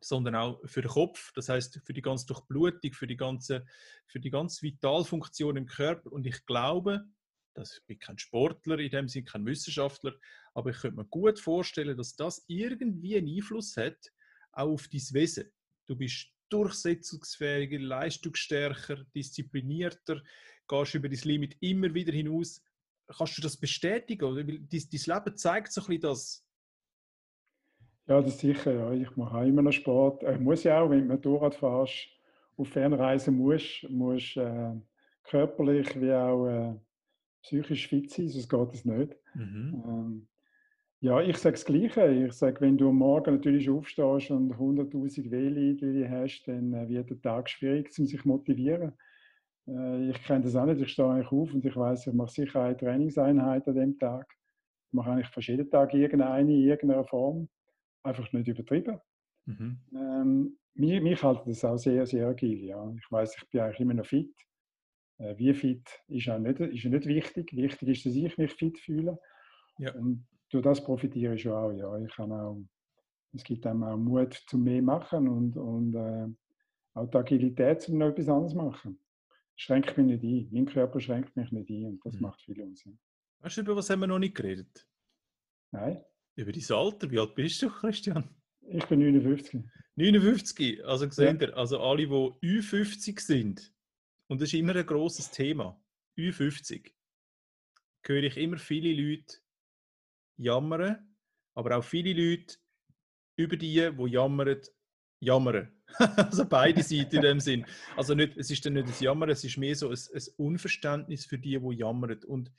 [0.00, 3.66] Sondern auch für den Kopf, das heißt für die ganze Durchblutung, für die ganze,
[4.06, 6.12] für die ganze Vitalfunktion im Körper.
[6.12, 7.06] Und ich glaube,
[7.54, 10.14] dass ich bin kein Sportler in dem Sinne, kein Wissenschaftler,
[10.54, 13.98] aber ich könnte mir gut vorstellen, dass das irgendwie einen Einfluss hat
[14.52, 15.50] auch auf dein Wesen.
[15.88, 20.22] Du bist durchsetzungsfähiger, leistungsstärker, disziplinierter,
[20.68, 22.62] gehst über dein Limit immer wieder hinaus.
[23.06, 24.24] Kannst du das bestätigen?
[24.24, 24.44] Oder?
[24.44, 26.46] Dein, dein Leben zeigt so ein bisschen das.
[28.06, 28.72] Ja, das ist sicher.
[28.72, 28.92] Ja.
[28.92, 30.22] Ich mache auch immer noch Sport.
[30.22, 32.08] Ich äh, muss ja auch, wenn du Motorrad fährst,
[32.56, 34.74] auf Fernreisen musst, musst äh,
[35.24, 36.74] körperlich wie auch äh,
[37.42, 39.16] psychisch fit sein, sonst geht es nicht.
[39.34, 39.84] Mhm.
[39.86, 40.28] Ähm,
[41.00, 42.06] ja, ich sage das Gleiche.
[42.26, 47.10] Ich sage, wenn du am Morgen natürlich aufstehst und 100.000 Wehlieder hast, dann äh, wird
[47.10, 48.92] der Tag schwierig, um sich zu motivieren.
[49.68, 50.80] Äh, ich kenne das auch nicht.
[50.80, 54.26] Ich stehe eigentlich auf und ich weiß, ich mache sicher eine Trainingseinheit an dem Tag.
[54.88, 57.48] Ich mache eigentlich fast jeden Tag irgendeine in irgendeiner Form.
[58.02, 58.98] Einfach nicht übertrieben.
[59.46, 59.78] Mhm.
[59.94, 62.64] Ähm, mich, mich hält das auch sehr, sehr agil.
[62.64, 62.92] Ja.
[62.96, 64.34] Ich weiß, ich bin eigentlich immer noch fit.
[65.18, 67.52] Äh, wie fit ist auch nicht, ist nicht wichtig.
[67.54, 69.18] Wichtig ist, dass ich mich fit fühle.
[69.78, 69.94] Ja.
[69.94, 71.72] Und durch das profitiere ich schon auch.
[71.72, 71.98] Ja.
[71.98, 72.62] Ich kann auch,
[73.34, 76.26] es gibt einem auch Mut zum mehr machen und, und äh,
[76.94, 78.98] auch die Agilität, um noch etwas anderes machen.
[79.56, 80.48] Schränkt mich nicht ein.
[80.52, 82.22] Mein Körper schränkt mich nicht ein und das mhm.
[82.22, 82.98] macht viel Unsinn.
[83.40, 84.88] Weißt du, über was haben wir noch nicht geredet?
[85.70, 86.02] Nein.
[86.36, 87.10] Über dein Alter.
[87.10, 88.28] Wie alt bist du, Christian?
[88.70, 89.62] Ich bin 59.
[89.96, 93.72] 59, also seht ihr, also alle, die Ü50 sind,
[94.28, 95.80] und das ist immer ein großes Thema,
[96.16, 96.92] Ü50,
[98.04, 99.38] höre ich immer viele Leute,
[100.38, 101.14] jammern,
[101.54, 102.56] aber auch viele Leute
[103.36, 104.60] über die, die jammern,
[105.20, 105.72] jammern.
[106.16, 107.66] also beide Seiten in dem Sinn.
[107.96, 111.26] Also nicht, es ist dann nicht das Jammern, es ist mehr so ein, ein Unverständnis
[111.26, 112.22] für die, die jammern.
[112.24, 112.52] Und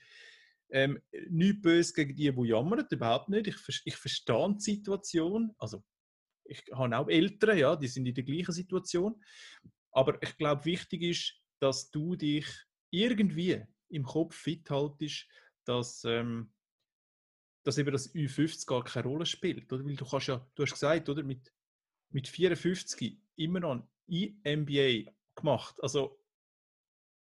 [0.71, 3.47] ähm, nichts böse gegen die, die jammern, überhaupt nicht.
[3.47, 5.53] Ich, ich verstehe die Situation.
[5.57, 5.83] Also
[6.45, 9.21] ich habe auch Eltern, ja, die sind in der gleichen Situation.
[9.91, 12.47] Aber ich glaube, wichtig ist, dass du dich
[12.91, 15.27] irgendwie im Kopf fit haltest,
[15.65, 16.51] dass ähm,
[17.69, 19.71] dass eben das Ü50 gar keine Rolle spielt.
[19.71, 19.85] Oder?
[19.85, 21.53] Weil du kannst ja, du hast gesagt, oder, mit,
[22.09, 25.75] mit 54 immer noch ein MBA gemacht.
[25.83, 26.19] Also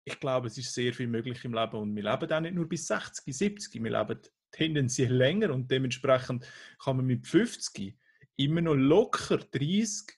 [0.04, 2.70] ich glaube, es ist sehr viel möglich im Leben und wir leben auch nicht nur
[2.70, 4.20] bis 60, 70, wir leben
[4.52, 7.98] tendenziell länger und dementsprechend kann man mit 50
[8.36, 10.16] immer noch locker 30,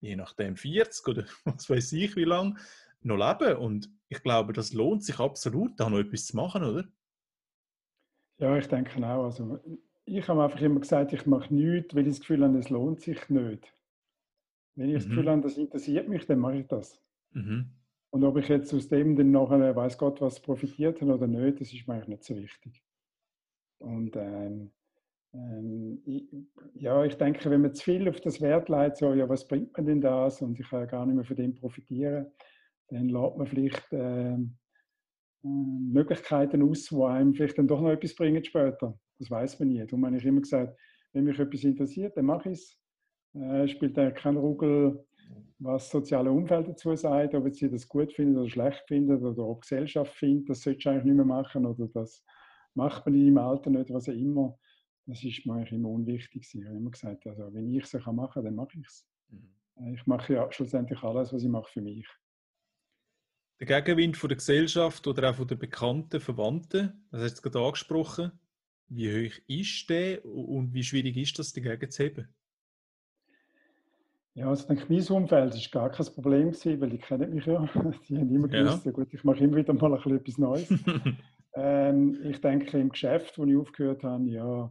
[0.00, 2.58] je nachdem 40 oder was weiß ich wie lang,
[3.02, 6.88] noch leben und ich glaube, das lohnt sich absolut, da noch etwas zu machen, oder?
[8.38, 9.24] Ja, ich denke auch.
[9.24, 9.58] Also,
[10.04, 13.00] ich habe einfach immer gesagt, ich mache nichts, weil ich das Gefühl habe, es lohnt
[13.00, 13.72] sich nicht.
[14.74, 14.98] Wenn ich mhm.
[14.98, 17.02] das Gefühl habe, das interessiert mich, dann mache ich das.
[17.32, 17.70] Mhm.
[18.10, 21.60] Und ob ich jetzt aus dem dann nachher, weiß Gott, was profitiert habe oder nicht,
[21.60, 22.82] das ist mir eigentlich nicht so wichtig.
[23.78, 24.70] Und ähm,
[25.34, 26.24] ähm, ich,
[26.74, 29.76] ja, ich denke, wenn man zu viel auf das Wert legt, so, ja, was bringt
[29.76, 32.26] man denn das und ich kann ja gar nicht mehr von dem profitieren,
[32.88, 34.56] dann lässt man vielleicht ähm,
[35.46, 38.98] Möglichkeiten aus, die einem vielleicht dann doch noch etwas bringen später.
[39.18, 39.84] Das weiß man nie.
[39.84, 40.78] Darum habe ich immer gesagt,
[41.12, 42.78] wenn mich etwas interessiert, dann mache ich es.
[43.34, 45.04] Äh, spielt eigentlich kein Ruggel,
[45.58, 49.42] was das soziale Umfeld dazu sagt, ob sie das gut findet oder schlecht findet oder
[49.44, 52.24] ob die Gesellschaft findet, das solltest du eigentlich nicht mehr machen oder das
[52.74, 54.58] macht man in deinem Alter nicht, was auch immer.
[55.06, 56.48] Das ist mir eigentlich immer unwichtig.
[56.52, 59.06] Ich habe immer gesagt, also, wenn ich es machen kann, dann mache ich es.
[59.28, 59.48] Mhm.
[59.76, 62.06] Äh, ich mache ja schlussendlich alles, was ich mache für mich
[63.60, 67.64] der Gegenwind von der Gesellschaft oder auch von den bekannten Verwandten, das hast du gerade
[67.64, 68.32] angesprochen,
[68.88, 72.28] wie hoch ist der und wie schwierig ist das, dagegen zu heben?
[74.34, 77.58] Ja, also denke, mein Umfeld war gar kein Problem, gewesen, weil die kennen mich ja.
[78.08, 78.92] Die haben immer gewusst, ja.
[78.92, 80.68] gut, ich mache immer wieder mal ein bisschen etwas Neues.
[81.54, 84.70] ähm, ich denke, im Geschäft, wo ich aufgehört habe, ja,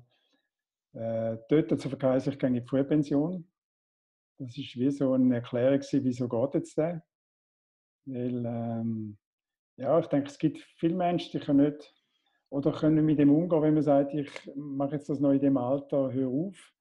[0.93, 3.47] äh, dort hat es vergeheißen, ich gehe in die Frühpension.
[4.37, 7.03] Das war wie so eine Erklärung, wieso geht jetzt der?
[8.05, 9.17] Weil, ähm,
[9.77, 11.93] ja, ich denke, es gibt viele Menschen, die können nicht
[12.49, 15.57] oder können mit dem umgehen, wenn man sagt, ich mache jetzt das noch in dem
[15.57, 16.73] Alter, hör auf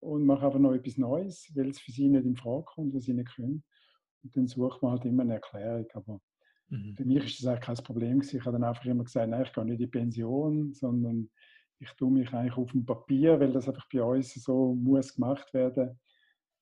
[0.00, 3.04] und mache einfach noch etwas Neues, weil es für sie nicht in Frage kommt, was
[3.04, 3.62] sie nicht können.
[4.22, 5.86] Und dann sucht man halt immer eine Erklärung.
[5.94, 6.20] Aber
[6.68, 6.94] mhm.
[6.96, 8.36] für mich ist das eigentlich kein Problem gewesen.
[8.36, 11.30] Ich habe dann einfach immer gesagt, nein, ich gehe nicht in die Pension, sondern
[11.78, 15.52] ich tue mich eigentlich auf dem Papier, weil das einfach bei uns so muss gemacht
[15.54, 15.98] werden,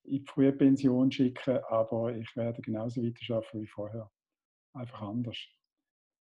[0.05, 4.11] in die frühe Pension schicken, aber ich werde genauso weiterarbeiten wie vorher.
[4.73, 5.39] Einfach anders.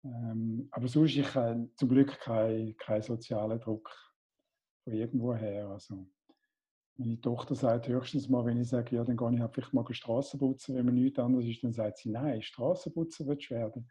[0.05, 3.91] Ähm, aber sonst ich habe zum Glück keinen kein sozialen Druck
[4.85, 5.69] von irgendwo her.
[5.69, 6.07] Also,
[6.97, 9.85] meine Tochter sagt höchstens mal, wenn ich sage, ja, dann gehe ich halt vielleicht mal
[9.91, 13.91] Straßen putzen, wenn man nichts anderes ist, dann sagt sie, nein, Straßenputzen wird werden.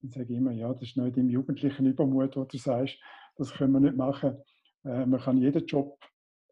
[0.00, 2.98] Dann sage ich immer, ja, das ist nicht im jugendlichen Übermut, wo du sagst,
[3.36, 4.42] das können wir nicht machen.
[4.84, 5.98] Äh, man kann jeden Job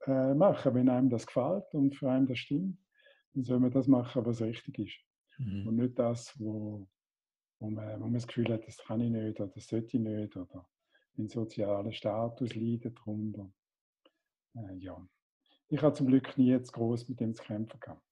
[0.07, 2.79] äh, machen, wenn einem das gefällt und für einen das stimmt.
[3.35, 4.99] Dann soll man das machen, was richtig ist.
[5.39, 5.67] Mhm.
[5.67, 6.89] Und nicht das, wo,
[7.59, 10.03] wo, man, wo man das Gefühl hat, das kann ich nicht oder das sollte ich
[10.03, 10.69] nicht oder
[11.17, 13.51] den sozialen Status leidet darunter.
[14.55, 15.07] Äh, ja.
[15.69, 18.03] Ich habe zum Glück nie jetzt groß mit dem zu kämpfen gehabt.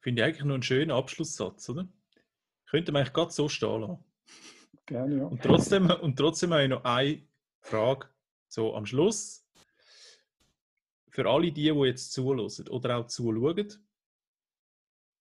[0.00, 1.88] Finde ich eigentlich noch einen schönen Abschlusssatz, oder?
[2.66, 4.04] Könnte man eigentlich gerade so stehen lassen.
[4.86, 5.24] Gerne, ja.
[5.26, 7.22] Und trotzdem, und trotzdem habe ich noch eine
[7.60, 8.08] Frage
[8.48, 9.41] so am Schluss.
[11.12, 13.68] Für alle die, die jetzt zuhören oder auch zuschauen,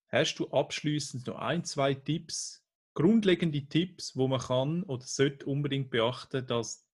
[0.07, 5.89] hast du abschließend noch ein, zwei Tipps, grundlegende Tipps, wo man kann oder sollte unbedingt
[5.89, 6.87] beachten, dass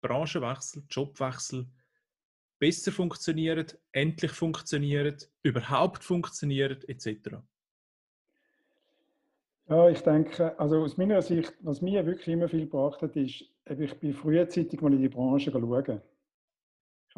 [0.00, 1.66] Branchenwechsel, Jobwechsel
[2.58, 7.36] besser funktionieren, endlich funktionieren, überhaupt funktionieren, etc.
[9.68, 13.44] Ja, ich denke, also aus meiner Sicht, was mir wirklich immer viel gebracht hat, ist,
[13.66, 16.00] ich bin frühzeitig mal in die Branche schauen.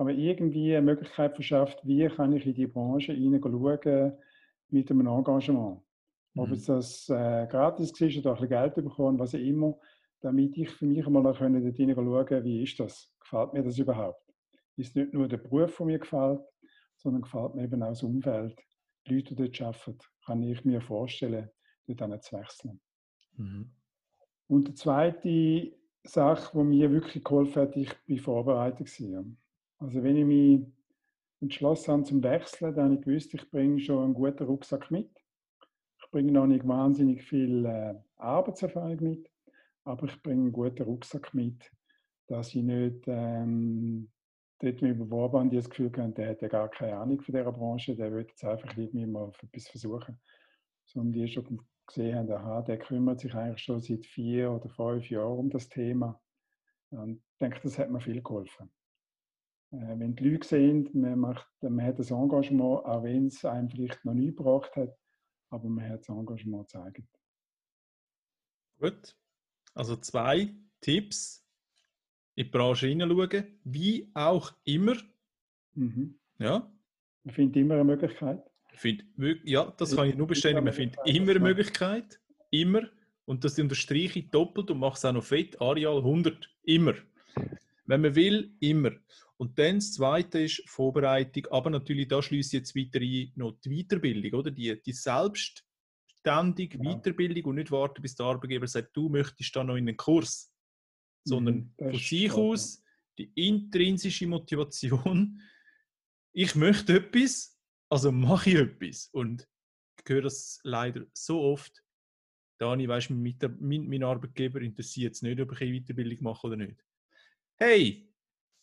[0.04, 4.12] Mir irgendwie eine Möglichkeit verschafft, wie kann ich in die Branche hineinschauen
[4.70, 5.80] mit einem Engagement.
[6.34, 6.40] Mhm.
[6.40, 9.78] Ob es das äh, gratis ist oder ein bisschen Geld bekommen, was auch immer,
[10.20, 13.12] damit ich für mich einmal dort hineinschauen wie ist das?
[13.20, 14.24] Gefällt mir das überhaupt?
[14.76, 16.40] Ist nicht nur der Beruf, der mir gefällt,
[16.96, 18.58] sondern gefällt mir eben auch das Umfeld.
[19.06, 21.50] Die Leute, die dort arbeiten, kann ich mir vorstellen,
[21.86, 22.80] dort zu wechseln.
[23.36, 23.70] Mhm.
[24.46, 25.72] Und die zweite
[26.04, 28.88] Sache, die mir wirklich geholfen hat, ich war vorbereitet.
[29.80, 30.60] Also wenn ich mich
[31.40, 35.10] entschlossen habe zum Wechseln, dann habe ich gewusst, ich bringe schon einen guten Rucksack mit.
[36.02, 39.30] Ich bringe noch nicht wahnsinnig viel äh, Arbeitserfahrung mit,
[39.84, 41.70] aber ich bringe einen guten Rucksack mit,
[42.26, 44.10] dass ich nicht ähm,
[44.58, 47.50] dort mich beworben habe das Gefühl habe, der hat ja gar keine Ahnung von dieser
[47.50, 50.20] Branche, der will jetzt einfach irgendwie mal etwas versuchen.
[50.84, 55.08] Sondern die schon gesehen haben, aha, der kümmert sich eigentlich schon seit vier oder fünf
[55.08, 56.20] Jahren um das Thema.
[56.90, 58.70] Und ich denke, das hat mir viel geholfen.
[59.72, 63.68] Äh, wenn die Leute sehen, man, macht, man hat das Engagement, auch wenn es einem
[63.68, 64.96] vielleicht noch nie gebracht hat,
[65.50, 67.02] aber man hat das Engagement gezeigt.
[68.78, 69.16] Gut.
[69.74, 71.46] Also zwei Tipps
[72.35, 74.96] in die Branche hineinschauen, wie auch immer.
[75.74, 76.18] Mhm.
[76.38, 76.72] Ja.
[77.22, 78.42] Man findet immer eine Möglichkeit.
[78.72, 79.04] Find,
[79.44, 80.64] ja, das kann ich nur bestätigen.
[80.64, 82.20] Man findet immer eine Möglichkeit.
[82.50, 82.88] Immer.
[83.26, 85.61] Und das unterstreiche ich doppelt und mache es auch noch fett.
[85.61, 86.48] Areal 100.
[86.62, 86.94] Immer.
[87.85, 88.92] Wenn man will, immer.
[89.40, 91.46] Und dann das Zweite ist Vorbereitung.
[91.50, 94.50] Aber natürlich, da schließe ich jetzt weiter ein, noch die Weiterbildung, oder?
[94.50, 96.94] Die, die selbstständige ja.
[96.94, 100.53] Weiterbildung und nicht warten, bis der Arbeitgeber sagt, du möchtest da noch in einen Kurs.
[101.24, 102.83] Sondern mhm, von sich aus
[103.18, 105.40] die intrinsische Motivation,
[106.33, 109.09] ich möchte etwas also mache ich etwas.
[109.12, 109.48] Und
[109.98, 111.83] ich höre das leider so oft.
[112.59, 116.46] Dani, weißt du, mein, mein, mein Arbeitgeber interessiert es nicht, ob ich eine Weiterbildung mache
[116.46, 116.85] oder nicht.
[117.57, 118.09] Hey,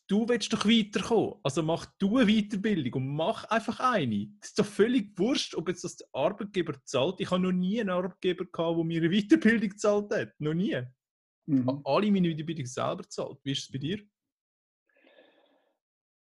[0.07, 1.35] du willst doch weiterkommen.
[1.43, 4.27] Also mach du eine Weiterbildung und mach einfach eine.
[4.39, 7.19] Das ist doch völlig wurscht, ob jetzt das der Arbeitgeber zahlt.
[7.19, 10.29] Ich habe noch nie einen Arbeitgeber gehabt, der mir eine Weiterbildung gezahlt hat.
[10.39, 10.81] Noch nie.
[11.45, 11.81] Mhm.
[11.83, 13.37] Alle meine Weiterbildung selber gezahlt.
[13.43, 13.99] Wie ist es bei dir?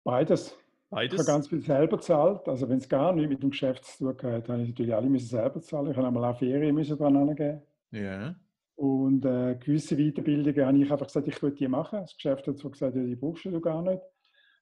[0.05, 0.57] Beides.
[0.91, 1.15] Beides?
[1.15, 2.49] Ich habe ganz viel selber gezahlt.
[2.49, 5.09] Also wenn es gar nicht mit dem Geschäft zu tun hat, habe ich natürlich alle
[5.09, 5.91] müssen selber zahlen.
[5.91, 7.63] Ich habe einmal auch Ferien müssen dran angeben.
[7.93, 8.35] Ja.
[8.83, 12.01] Und äh, gewisse Weiterbildungen habe ich einfach gesagt, ich würde die machen.
[12.01, 14.03] Das Geschäft hat zwar gesagt, ja, die brauchst du gar nicht.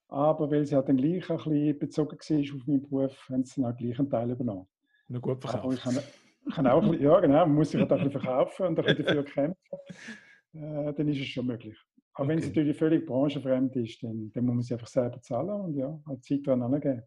[0.09, 3.63] Aber weil sie halt dann gleich ein bisschen bezogen war auf meinen Beruf, haben sie
[3.63, 4.69] dann auch gleich einen Teil übernommen.
[5.09, 5.75] Noch gut verkauft.
[5.75, 8.85] ich kann, auch, ja genau, man muss sich halt auch ein bisschen verkaufen und ein
[8.85, 9.57] bisschen dafür kämpfen.
[10.53, 11.79] Äh, dann ist es schon möglich.
[12.13, 12.33] Aber okay.
[12.33, 15.77] wenn es natürlich völlig branchenfremd ist, dann, dann muss man sie einfach selber zahlen und
[15.77, 17.05] ja, halt Zeit dran angeben.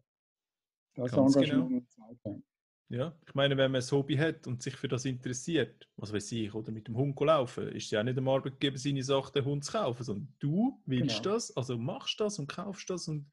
[0.94, 1.86] Das Ganz Engagement
[2.24, 2.42] genau.
[2.90, 6.32] Ja, ich meine, wenn man ein Hobby hat und sich für das interessiert, was weiß
[6.32, 9.44] ich, oder mit dem Hund laufen, ist es ja nicht dem Arbeitgeber seine Sache, den
[9.46, 11.34] Hund zu kaufen, sondern du willst genau.
[11.34, 13.30] das, also machst das und kaufst das und,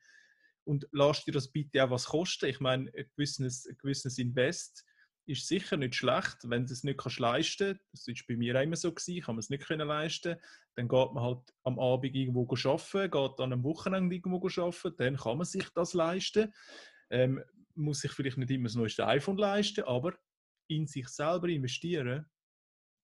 [0.64, 2.46] und lass dir das bitte auch was kosten.
[2.46, 4.86] Ich meine, ein gewisses, ein gewisses Invest
[5.26, 8.08] ist sicher nicht schlecht, wenn du es nicht kannst leisten kannst.
[8.08, 10.38] Das war bei mir auch immer so, gewesen, kann man es nicht können leisten
[10.76, 15.18] Dann geht man halt am Abend irgendwo arbeiten, geht dann am Wochenende irgendwo arbeiten, dann
[15.18, 16.54] kann man sich das leisten.
[17.10, 17.44] Ähm,
[17.76, 20.18] muss sich vielleicht nicht immer das neueste iPhone leisten, aber
[20.68, 22.26] in sich selber investieren,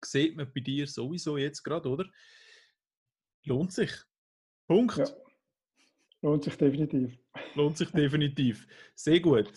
[0.03, 2.06] sieht man bei dir sowieso jetzt gerade, oder?
[3.43, 3.91] Lohnt sich.
[4.67, 4.97] Punkt.
[4.97, 5.08] Ja.
[6.21, 7.17] Lohnt sich definitiv.
[7.56, 8.67] Lohnt sich definitiv.
[8.95, 9.51] Sehr gut.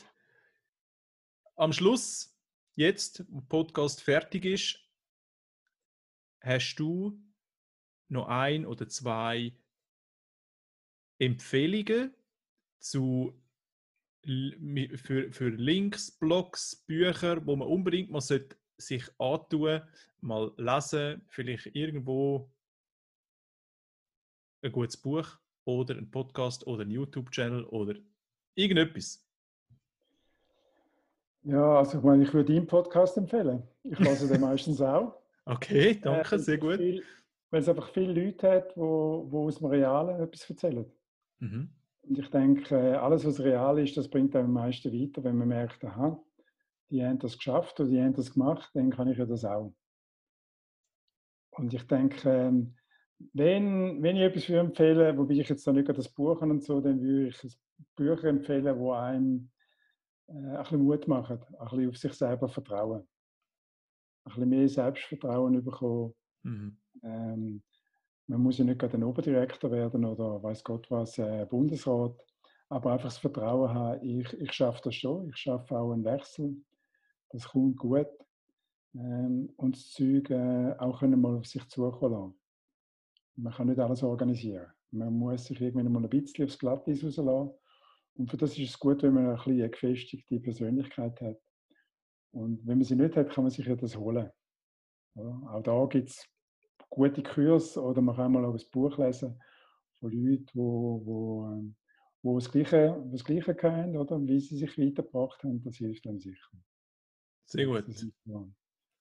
[1.57, 2.39] Am Schluss,
[2.75, 4.79] jetzt, wo der Podcast fertig ist,
[6.41, 7.21] hast du
[8.09, 9.53] noch ein oder zwei
[11.19, 12.15] Empfehlungen
[12.79, 13.39] zu,
[14.25, 19.81] für, für Links, Blogs, Bücher, wo man unbedingt mal sich antun
[20.21, 22.51] mal lesen, vielleicht irgendwo
[24.63, 25.27] ein gutes Buch
[25.65, 27.95] oder ein Podcast oder ein YouTube-Channel oder
[28.55, 29.27] irgendetwas?
[31.43, 33.63] Ja, also ich meine, ich würde deinen Podcast empfehlen.
[33.85, 35.15] Ich lasse den meistens auch.
[35.47, 36.79] Okay, danke, äh, sehr gut.
[36.79, 40.85] Weil es einfach viele Leute hat, die wo, wo aus dem Realen etwas erzählen.
[41.39, 41.71] Mhm.
[42.03, 45.85] Und ich denke, alles, was real ist, das bringt am meisten weiter, wenn man merkt,
[45.85, 46.21] aha,
[46.91, 49.73] die haben das geschafft oder die haben das gemacht, dann kann ich ja das auch.
[51.51, 52.75] Und ich denke, ähm,
[53.35, 56.81] wenn, wenn ich etwas für empfehle, wobei ich jetzt noch nicht das Buch und so,
[56.81, 57.59] dann würde ich
[57.97, 59.51] Bücher empfehlen, wo einem
[60.29, 63.07] äh, ein bisschen Mut machen, ein bisschen auf sich selber vertrauen.
[64.25, 66.15] Ein bisschen mehr Selbstvertrauen bekommen.
[66.43, 66.79] Mhm.
[67.03, 67.63] Ähm,
[68.31, 72.15] man muss ja nicht gerade ein Oberdirektor werden oder weiß Gott was, äh, Bundesrat,
[72.69, 76.57] aber einfach das Vertrauen haben, ich, ich schaffe das schon, ich schaffe auch einen Wechsel,
[77.31, 78.07] das kommt gut.
[78.95, 82.41] Ähm, und das Zeug äh, auch können mal auf sich zukommen lassen.
[83.35, 84.67] Man kann nicht alles organisieren.
[84.93, 87.51] Man muss sich irgendwann mal ein bisschen aufs Glatteis rauslassen.
[88.15, 91.41] Und für das ist es gut, wenn man ein bisschen eine gefestigte Persönlichkeit hat.
[92.33, 94.31] Und wenn man sie nicht hat, kann man sich ja das holen.
[95.17, 96.29] Ja, auch da gibt es
[96.91, 99.41] gute Kurse oder man kann mal auch ein Buch lesen
[99.99, 101.77] von Leuten, die wo, wo, ähm,
[102.23, 105.63] wo das Gleiche, das Gleiche haben, oder wie sie sich weitergebracht haben.
[105.63, 106.51] Das hilft einem sicher.
[107.47, 107.85] Sehr gut.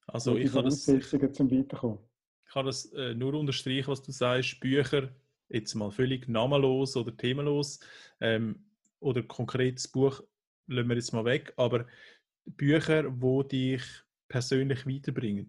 [0.07, 1.99] Also ich kann das, zum Weiterkommen.
[2.45, 4.59] Ich kann das äh, nur unterstreichen, was du sagst.
[4.59, 5.09] Bücher,
[5.49, 7.79] jetzt mal völlig namenlos oder themenlos
[8.19, 8.65] ähm,
[8.99, 10.21] oder konkretes Buch
[10.67, 11.85] lassen wir jetzt mal weg, aber
[12.45, 13.83] Bücher, wo dich
[14.27, 15.47] persönlich weiterbringen.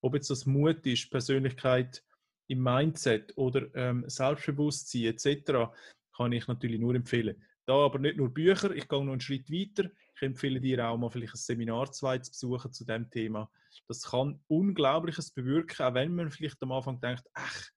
[0.00, 2.04] Ob jetzt das Mut ist, Persönlichkeit
[2.48, 5.70] im Mindset oder ähm, Selbstbewusstsein etc.,
[6.16, 7.42] kann ich natürlich nur empfehlen.
[7.66, 9.90] Da aber nicht nur Bücher, ich gehe noch einen Schritt weiter.
[10.14, 13.50] Ich empfehle dir auch mal vielleicht ein Seminar zu besuchen zu dem Thema.
[13.88, 17.68] Das kann Unglaubliches bewirken, auch wenn man vielleicht am Anfang denkt, ach,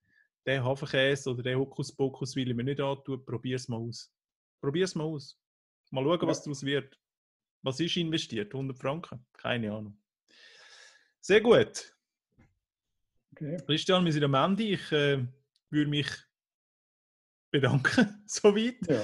[0.46, 4.12] der Hafenkäse oder der Hokuspokus will ich mir nicht antun, probier es mal aus.
[4.62, 5.38] Probier es mal aus.
[5.90, 6.98] Mal schauen, was daraus wird.
[7.62, 8.54] Was ist investiert?
[8.54, 9.26] 100 Franken?
[9.32, 10.00] Keine Ahnung.
[11.20, 11.94] Sehr gut.
[13.40, 13.56] Okay.
[13.66, 14.64] Christian, wir sind am Ende.
[14.64, 15.24] Ich äh,
[15.70, 16.08] würde mich
[17.50, 18.76] bedanken, soweit.
[18.86, 19.00] Ja.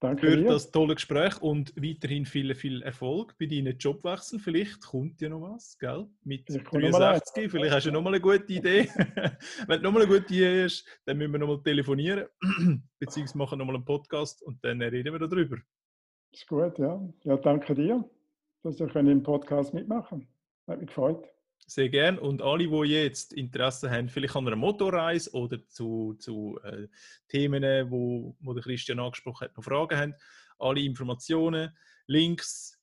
[0.00, 0.48] Danke für dir.
[0.48, 4.38] das tolle Gespräch und weiterhin viel, viel Erfolg bei deinen Jobwechsel.
[4.38, 6.06] Vielleicht kommt ja noch was, gell?
[6.24, 8.88] Mit 63, vielleicht hast du noch mal eine gute Idee.
[9.66, 12.26] Wenn du noch mal eine gute Idee hast, dann müssen wir noch mal telefonieren,
[12.98, 15.58] beziehungsweise machen noch mal einen Podcast und dann reden wir darüber.
[16.32, 16.98] Ist gut, ja.
[17.24, 18.02] Ja, danke dir,
[18.62, 20.26] dass du im Podcast mitmachen
[20.66, 21.28] Hat mich gefreut.
[21.66, 22.18] Sehr gern.
[22.18, 26.88] Und alle, die jetzt Interesse haben, vielleicht an einer Motorreise oder zu, zu äh,
[27.28, 30.14] Themen, wo, wo Christian angesprochen hat, noch Fragen haben,
[30.58, 32.76] alle Informationen, Links,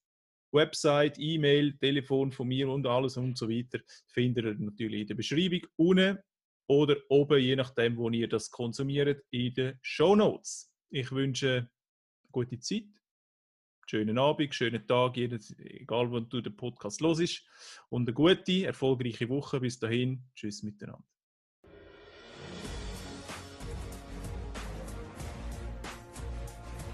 [0.51, 5.15] Website, E-Mail, Telefon von mir und alles und so weiter, findet ihr natürlich in der
[5.15, 6.19] Beschreibung unten
[6.67, 10.71] oder oben, je nachdem, wo ihr das konsumiert, in den Show Notes.
[10.89, 11.69] Ich wünsche
[12.31, 12.96] gute Zeit
[13.89, 17.43] schönen Abend, schönen Tag, egal wo du den Podcast ist.
[17.89, 19.61] Und eine gute, erfolgreiche Woche.
[19.61, 20.23] Bis dahin.
[20.35, 21.03] Tschüss miteinander.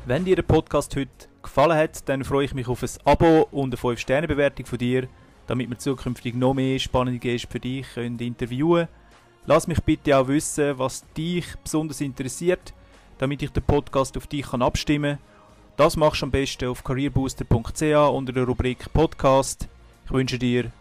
[0.05, 1.09] Wenn dir der Podcast heute
[1.41, 5.07] gefallen hat, dann freue ich mich auf ein Abo und eine 5-Sterne-Bewertung von dir,
[5.47, 9.03] damit wir zukünftig noch mehr spannende Gäste für dich können interviewen können.
[9.45, 12.73] Lass mich bitte auch wissen, was dich besonders interessiert,
[13.17, 15.32] damit ich den Podcast auf dich abstimmen kann
[15.77, 19.67] das machst du am besten auf careerbooster.ch unter der Rubrik Podcast.
[20.05, 20.71] Ich wünsche dir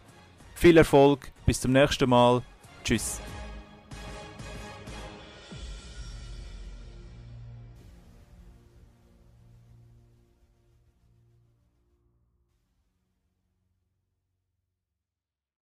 [0.54, 2.42] viel Erfolg, bis zum nächsten Mal.
[2.84, 3.20] Tschüss.